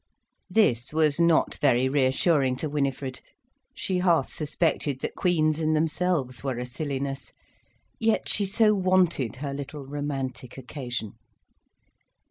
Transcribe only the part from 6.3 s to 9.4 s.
were a silliness. Yet she so wanted